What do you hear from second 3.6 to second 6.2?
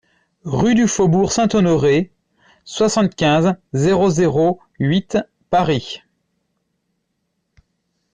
zéro zéro huit Paris